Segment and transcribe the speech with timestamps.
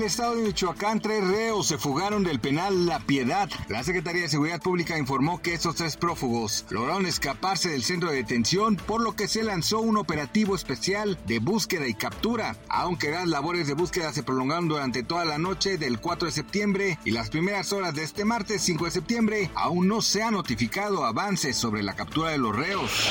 [0.00, 3.50] El estado de Michoacán, tres reos se fugaron del penal La Piedad.
[3.68, 8.16] La Secretaría de Seguridad Pública informó que estos tres prófugos lograron escaparse del centro de
[8.16, 12.56] detención, por lo que se lanzó un operativo especial de búsqueda y captura.
[12.70, 16.98] Aunque las labores de búsqueda se prolongaron durante toda la noche del 4 de septiembre
[17.04, 21.04] y las primeras horas de este martes 5 de septiembre, aún no se ha notificado
[21.04, 23.10] avances sobre la captura de los reos.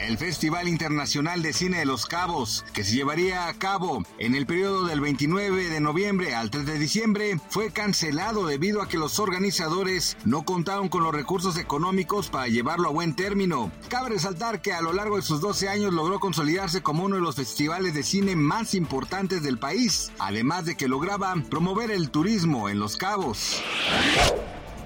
[0.00, 4.46] El Festival Internacional de Cine de Los Cabos, que se llevaría a cabo en el
[4.46, 9.18] periodo del 29 de noviembre al 3 de diciembre, fue cancelado debido a que los
[9.18, 13.70] organizadores no contaron con los recursos económicos para llevarlo a buen término.
[13.88, 17.22] Cabe resaltar que a lo largo de sus 12 años logró consolidarse como uno de
[17.22, 22.70] los festivales de cine más importantes del país, además de que lograba promover el turismo
[22.70, 23.62] en Los Cabos.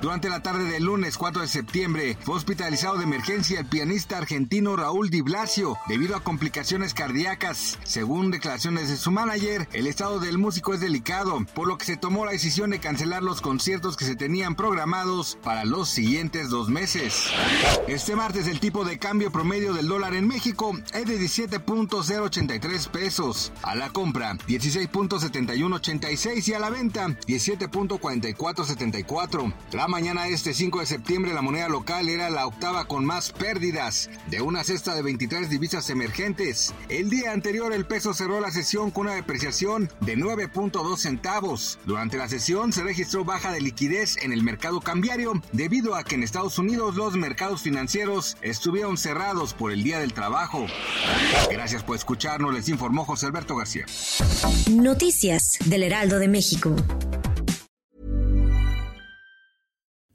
[0.05, 4.77] Durante la tarde del lunes 4 de septiembre fue hospitalizado de emergencia el pianista argentino
[4.77, 7.79] Raúl Di Blasio debido a complicaciones cardíacas.
[7.85, 11.97] Según declaraciones de su manager, el estado del músico es delicado, por lo que se
[11.97, 16.69] tomó la decisión de cancelar los conciertos que se tenían programados para los siguientes dos
[16.69, 17.31] meses.
[17.89, 23.55] Este martes el tipo de cambio promedio del dólar en México es de 17.083 pesos.
[23.63, 29.55] A la compra 16.7186 y a la venta 17.4474.
[29.73, 34.11] La mañana este 5 de septiembre la moneda local era la octava con más pérdidas
[34.27, 36.75] de una cesta de 23 divisas emergentes.
[36.89, 41.79] El día anterior el peso cerró la sesión con una depreciación de 9.2 centavos.
[41.85, 46.17] Durante la sesión se registró baja de liquidez en el mercado cambiario debido a que
[46.17, 50.67] en Estados Unidos los mercados financieros estuvieron cerrados por el Día del Trabajo.
[51.53, 53.87] Gracias por escucharnos, les informó José Alberto García.
[54.73, 56.75] Noticias del Heraldo de México.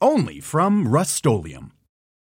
[0.00, 1.72] only from Rust-Oleum.